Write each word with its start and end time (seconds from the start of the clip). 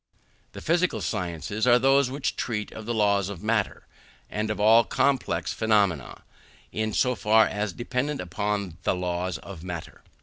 The 0.53 0.61
physical 0.61 0.99
sciences 0.99 1.67
are 1.67 1.77
those 1.77 2.09
which 2.09 2.35
treat 2.35 2.71
of 2.71 2.87
the 2.87 2.93
laws 2.95 3.29
of 3.29 3.43
matter, 3.43 3.85
and 4.31 4.49
of 4.49 4.59
all 4.59 4.83
complex 4.83 5.53
phenomena 5.53 6.23
in 6.71 6.91
so 6.91 7.13
far 7.13 7.45
as 7.45 7.71
dependent 7.71 8.19
upon 8.19 8.77
the 8.81 8.95
laws 8.95 9.37
of 9.37 9.63
matter. 9.63 10.01